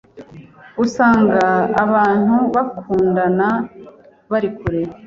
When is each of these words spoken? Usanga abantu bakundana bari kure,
Usanga 0.83 1.43
abantu 1.83 2.35
bakundana 2.53 3.47
bari 4.31 4.49
kure, 4.57 4.81